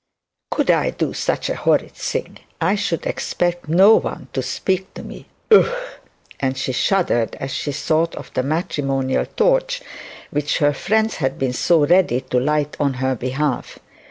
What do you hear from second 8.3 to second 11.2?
the matrimonial torch which her friends